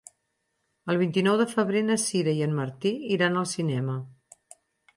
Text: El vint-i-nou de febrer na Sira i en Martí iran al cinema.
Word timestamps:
El 0.93 0.97
vint-i-nou 1.01 1.37
de 1.41 1.47
febrer 1.51 1.83
na 1.91 1.99
Sira 2.05 2.35
i 2.39 2.43
en 2.47 2.57
Martí 2.63 2.95
iran 3.19 3.41
al 3.43 3.49
cinema. 3.55 4.01